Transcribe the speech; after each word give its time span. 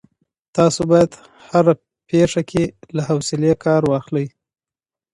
تاسو 0.57 0.81
باید 0.91 1.11
په 1.17 1.41
هره 1.51 1.73
پېښه 2.09 2.41
کي 2.49 2.63
له 2.95 3.01
حوصلې 3.09 3.53
کار 3.65 3.81
واخلئ. 3.91 4.27